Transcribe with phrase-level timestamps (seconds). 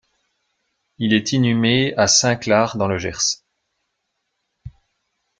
[0.97, 3.43] Il est inhumé à Saint-Clar dans le Gers.